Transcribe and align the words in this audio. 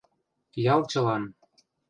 Ялчылан 0.73 1.23